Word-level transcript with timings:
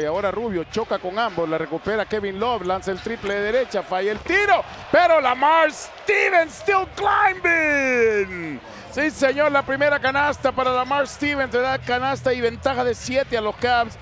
Y 0.00 0.06
ahora 0.06 0.30
Rubio 0.30 0.64
choca 0.64 0.98
con 0.98 1.18
ambos, 1.18 1.46
la 1.46 1.58
recupera 1.58 2.06
Kevin 2.06 2.40
Love, 2.40 2.64
lanza 2.64 2.90
el 2.90 2.98
triple 2.98 3.34
de 3.34 3.52
derecha, 3.52 3.82
falla 3.82 4.12
el 4.12 4.20
tiro, 4.20 4.64
pero 4.90 5.20
Lamar 5.20 5.70
Stevens 5.70 6.62
still 6.62 6.86
climbing. 6.96 8.58
Sí, 8.90 9.10
señor, 9.10 9.52
la 9.52 9.60
primera 9.60 10.00
canasta 10.00 10.50
para 10.50 10.72
Lamar 10.72 11.06
Stevens, 11.06 11.52
le 11.52 11.60
da 11.60 11.78
canasta 11.78 12.32
y 12.32 12.40
ventaja 12.40 12.84
de 12.84 12.94
7 12.94 13.36
a 13.36 13.42
los 13.42 13.54
Cavs. 13.56 13.98